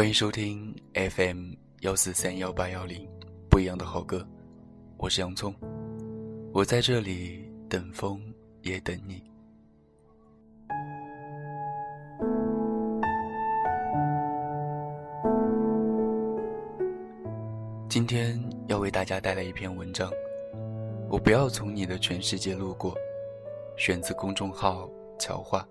[0.00, 3.06] 欢迎收听 FM 幺四三幺八幺零，
[3.50, 4.26] 不一样的好歌，
[4.96, 5.54] 我是洋葱，
[6.54, 8.18] 我在这里等风
[8.62, 9.22] 也等你。
[17.86, 20.10] 今天要为大家带来一篇文章，
[21.10, 22.94] 我不要从你的全世界路过，
[23.76, 25.68] 选自公众号乔话。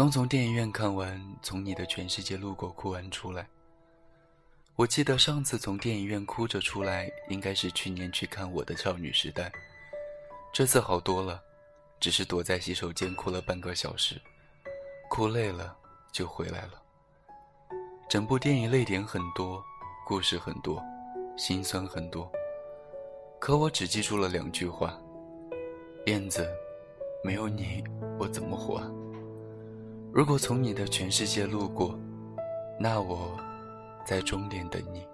[0.00, 3.46] 刚从电影院看完《从你的全世界路过》，哭完出来。
[4.74, 9.48] 我记得上次从电影院哭着出来，应该是去年去看《我的少女时代》。
[10.54, 11.42] 这次好多了，
[12.00, 14.18] 只是躲在洗手间哭了半个小时，
[15.10, 15.76] 哭累了
[16.10, 16.80] 就回来了。
[18.08, 19.62] 整部电影泪点很多，
[20.06, 20.82] 故事很多，
[21.36, 22.32] 心酸很多。
[23.38, 24.98] 可我只记住了两句话：
[26.06, 26.48] 燕子，
[27.22, 27.84] 没有你，
[28.18, 28.80] 我怎么活？
[30.12, 31.96] 如果从你的全世界路过，
[32.80, 33.38] 那我
[34.04, 35.06] 在终点等你。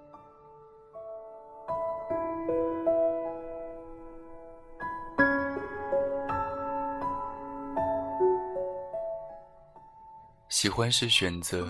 [10.48, 11.68] 喜欢是选择，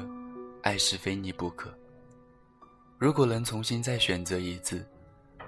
[0.62, 1.68] 爱是非你不可。
[2.96, 4.86] 如果能重新再选择一次，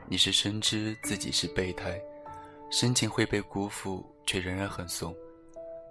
[0.09, 2.03] 你是深知自己是备胎，
[2.73, 5.15] 深情会被辜负，却仍然很怂。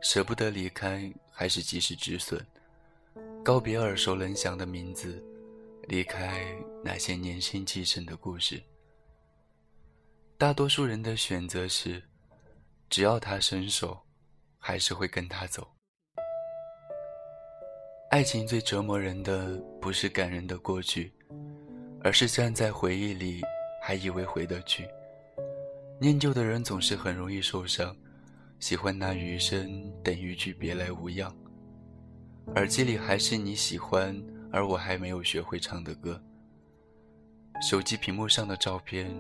[0.02, 2.40] 舍不得离开，还是及时止损，
[3.44, 5.24] 告别耳熟能详的名字，
[5.88, 6.46] 离开
[6.84, 8.62] 那些年轻气盛的故事。
[10.38, 12.02] 大多数人的选择是，
[12.90, 14.00] 只要他伸手，
[14.60, 15.68] 还是会跟他走。
[18.12, 21.12] 爱情最折磨人的，不是感人的过去，
[22.04, 23.42] 而是站在回忆里，
[23.82, 24.88] 还以为回得去。
[26.00, 27.96] 念旧的人总是很容易受伤。
[28.60, 31.34] 喜欢那余生等于句别来无恙。
[32.56, 34.20] 耳机里还是你喜欢，
[34.52, 36.20] 而我还没有学会唱的歌。
[37.62, 39.14] 手机屏幕上的照片，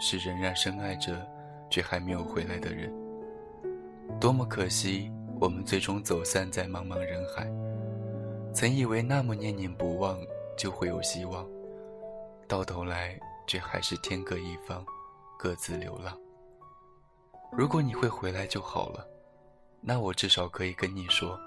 [0.00, 1.26] 是仍然深爱着，
[1.70, 2.92] 却还没有回来的人。
[4.20, 7.50] 多么可惜，我们最终走散在茫茫人海。
[8.54, 10.18] 曾以为那么念念不忘
[10.56, 11.46] 就会有希望，
[12.48, 14.84] 到头来却还是天各一方，
[15.38, 16.18] 各自流浪。
[17.52, 19.06] 如果你会回来就好了，
[19.80, 21.38] 那我至少可以跟你说，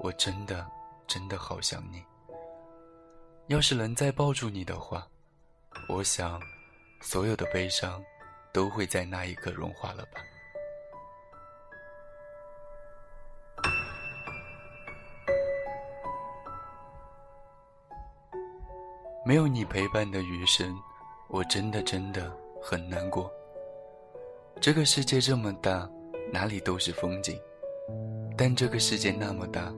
[0.00, 0.66] 我真的
[1.06, 2.02] 真的好想你。
[3.48, 5.06] 要是能再抱住你的话，
[5.88, 6.40] 我想，
[7.02, 8.02] 所有的悲伤
[8.52, 10.20] 都会在那一刻融化了吧。
[19.26, 20.74] 没有你陪伴的余生，
[21.28, 23.30] 我真的真的很难过。
[24.60, 25.88] 这个世界这么大，
[26.32, 27.38] 哪里都是风景。
[28.36, 29.72] 但这个世界那么大，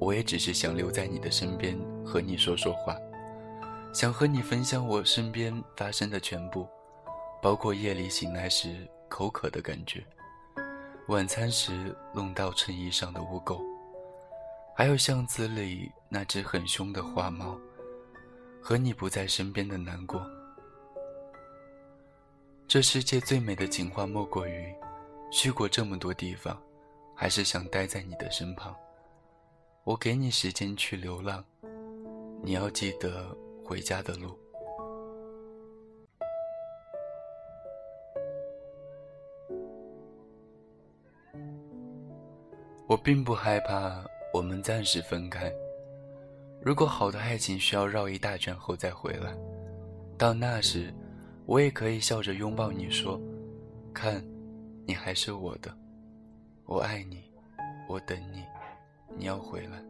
[0.00, 2.96] 我也只是想留在你的身边，和你说说话，
[3.92, 6.66] 想和你分享我身边发生的全部，
[7.40, 10.04] 包括夜里醒来时口渴的感觉，
[11.08, 13.60] 晚餐时弄到衬衣上的污垢，
[14.76, 17.56] 还有巷子里那只很凶的花猫，
[18.60, 20.20] 和你不在身边的难过。
[22.68, 24.74] 这世界最美的情话莫过于，
[25.30, 26.60] 去过这么多地方，
[27.14, 28.74] 还是想待在你的身旁。
[29.84, 31.44] 我给你时间去流浪，
[32.42, 33.34] 你要记得
[33.64, 34.36] 回家的路。
[42.88, 45.52] 我并不害怕我们暂时分开。
[46.60, 49.32] 如果好的爱情需要绕一大圈后再回来，
[50.18, 50.92] 到那时。
[51.46, 53.20] 我也可以笑着拥抱你说
[53.94, 54.22] ：“看，
[54.84, 55.72] 你还是我的，
[56.64, 57.22] 我爱你，
[57.88, 58.44] 我等你，
[59.16, 59.80] 你要回来。”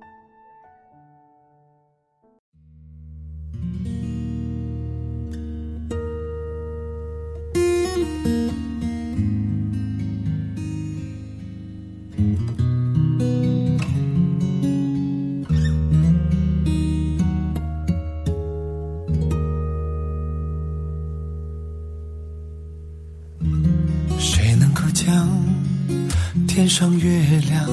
[26.78, 27.66] 上月亮，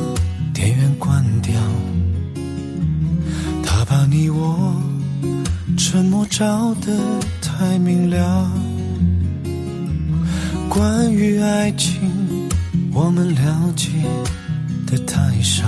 [0.53, 1.53] 电源关掉，
[3.61, 4.81] 他把你我
[5.77, 6.97] 沉默照得
[7.41, 8.49] 太明了。
[10.69, 11.99] 关于爱情，
[12.93, 13.89] 我们了解
[14.87, 15.65] 的太少，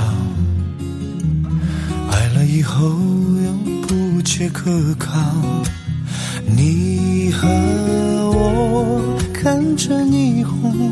[2.10, 3.52] 爱了以后又
[3.86, 5.12] 不切可靠。
[6.48, 7.50] 你和
[8.32, 9.20] 我。
[9.34, 10.92] 看着霓虹，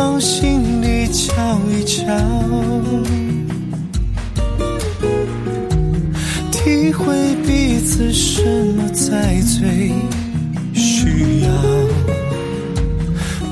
[0.00, 2.06] 放心里瞧一瞧，
[6.50, 7.04] 体会
[7.46, 8.42] 彼此什
[8.76, 9.92] 么才最。
[10.72, 11.50] 需要，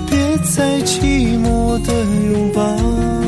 [0.09, 1.93] 别再寂寞的
[2.33, 3.28] 拥抱。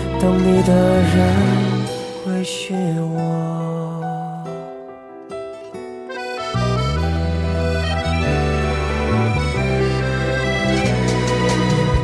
[0.21, 1.17] 等你的人
[2.23, 2.75] 会是
[3.11, 3.17] 我。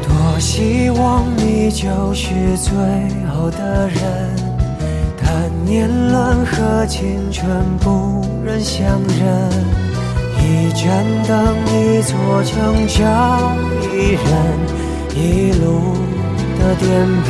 [0.01, 2.73] 多希望你就是最
[3.29, 4.01] 后的人，
[5.21, 7.47] 但年轮和青春
[7.81, 9.51] 不忍相认。
[10.41, 13.51] 一盏灯，一座城，找
[13.93, 14.25] 一人，
[15.13, 15.93] 一路
[16.57, 16.87] 的颠
[17.21, 17.29] 沛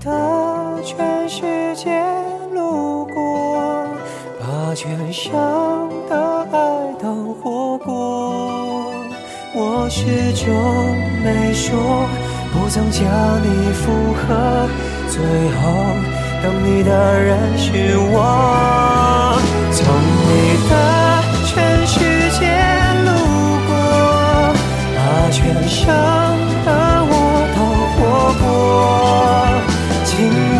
[0.00, 1.90] 的全世界
[2.54, 3.84] 路过，
[4.40, 8.92] 把全乡的爱都活过，
[9.54, 10.48] 我始终
[11.22, 12.08] 没说。
[12.52, 13.04] 不曾将
[13.42, 14.68] 你附和，
[15.08, 15.60] 最后
[16.42, 19.38] 等你的人是我。
[19.70, 19.86] 从
[20.26, 20.30] 你
[20.68, 20.72] 的
[21.44, 22.00] 全世
[22.38, 22.40] 界
[23.04, 23.08] 路
[23.68, 23.70] 过，
[24.96, 24.98] 把
[25.30, 25.38] 全
[25.68, 25.84] 乡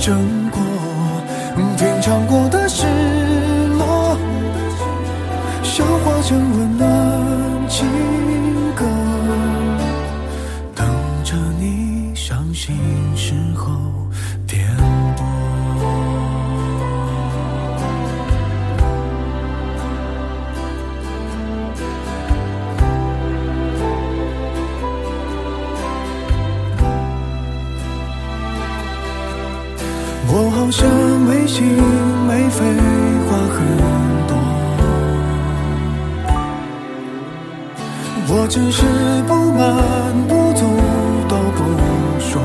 [0.00, 0.60] 争过。
[1.76, 2.86] 品尝过的失
[3.78, 4.16] 落，
[5.62, 6.69] 消化成温
[31.60, 31.68] 心
[32.26, 32.64] 没废，
[33.28, 33.58] 话很
[34.28, 34.32] 多。
[38.28, 38.80] 我只是
[39.28, 39.60] 不满
[40.26, 40.64] 不足
[41.28, 41.58] 都不
[42.18, 42.40] 说。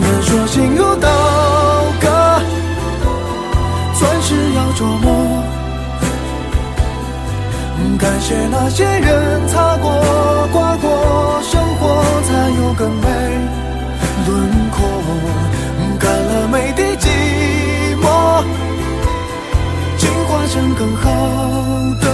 [0.00, 1.06] 人说心如刀
[2.00, 2.06] 割，
[3.98, 5.06] 钻石要琢磨。
[7.98, 9.88] 感谢那些人擦过、
[10.52, 11.40] 刮过，
[12.76, 13.06] 更美
[14.26, 14.88] 轮廓
[15.98, 17.08] 干了每滴寂
[18.02, 18.44] 寞
[19.96, 21.04] 进化成更好
[22.00, 22.13] 的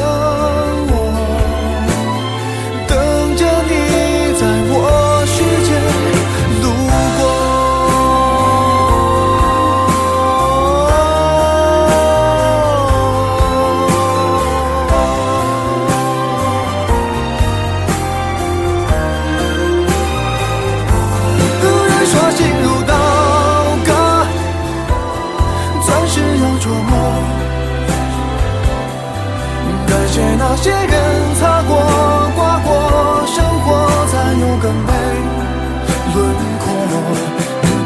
[36.15, 36.19] 轮
[36.59, 36.65] 廓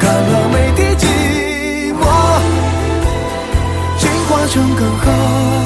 [0.00, 1.04] 干了，没滴寂
[1.95, 2.02] 寞，
[3.99, 5.63] 进化成更好。